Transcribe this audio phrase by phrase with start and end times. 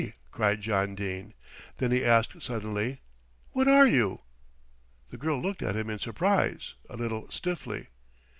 [0.31, 1.35] cried John Dene,
[1.77, 3.01] then he asked suddenly:
[3.51, 4.21] "What are you?"
[5.11, 7.85] The girl looked at him in surprise, a little stiffly.